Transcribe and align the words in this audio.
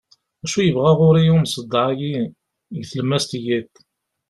acu 0.43 0.59
yebɣa 0.63 0.91
ɣur-i 0.99 1.33
umseḍḍeɛ-agi 1.35 2.15
deg 2.73 2.85
tlemmast 2.89 3.31
n 3.37 3.41
yiḍ 3.45 3.69